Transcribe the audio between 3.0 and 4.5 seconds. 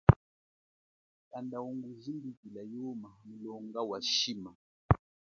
hamulonga wa shili.